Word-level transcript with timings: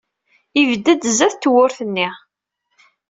Yebded 0.59 1.01
sdat 1.11 1.35
tewwurt-nni. 1.41 2.09